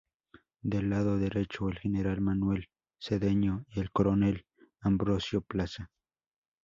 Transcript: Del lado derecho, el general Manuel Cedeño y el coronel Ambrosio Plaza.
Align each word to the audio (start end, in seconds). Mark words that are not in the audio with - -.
Del 0.63 0.89
lado 0.89 1.19
derecho, 1.19 1.69
el 1.69 1.77
general 1.77 2.21
Manuel 2.21 2.69
Cedeño 2.99 3.65
y 3.69 3.81
el 3.81 3.91
coronel 3.91 4.47
Ambrosio 4.79 5.41
Plaza. 5.41 5.91